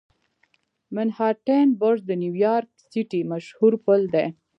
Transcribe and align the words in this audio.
منهاټن 0.95 1.67
برج 1.81 1.99
د 2.07 2.11
نیویارک 2.23 2.69
سیټي 2.89 3.21
مشهور 3.31 3.73
پل 3.85 4.01
دی. 4.13 4.25